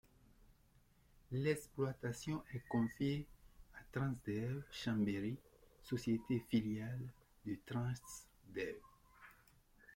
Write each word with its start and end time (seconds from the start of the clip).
L’exploitation 1.31 2.41
est 2.55 2.67
confiée 2.67 3.27
à 3.75 3.83
Transdev 3.91 4.63
Chambéry, 4.71 5.37
société 5.83 6.43
filiale 6.49 7.13
de 7.45 7.55
Transdev. 7.67 8.77